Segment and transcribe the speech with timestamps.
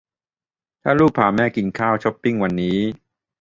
[0.83, 2.77] ถ้าลูกพาแม่กินข้าวช้อปปิ้งวันนี้